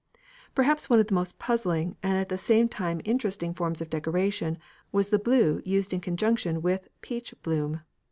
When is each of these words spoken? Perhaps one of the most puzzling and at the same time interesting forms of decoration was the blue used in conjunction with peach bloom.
Perhaps 0.55 0.89
one 0.89 0.99
of 0.99 1.05
the 1.05 1.13
most 1.13 1.37
puzzling 1.37 1.95
and 2.01 2.17
at 2.17 2.29
the 2.29 2.35
same 2.35 2.67
time 2.67 3.01
interesting 3.05 3.53
forms 3.53 3.81
of 3.81 3.89
decoration 3.91 4.57
was 4.91 5.09
the 5.09 5.19
blue 5.19 5.61
used 5.63 5.93
in 5.93 5.99
conjunction 6.01 6.63
with 6.63 6.87
peach 7.01 7.35
bloom. 7.43 7.81